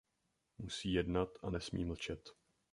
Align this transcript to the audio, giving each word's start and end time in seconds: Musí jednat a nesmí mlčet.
Musí 0.57 0.93
jednat 0.93 1.29
a 1.43 1.49
nesmí 1.49 1.85
mlčet. 1.85 2.29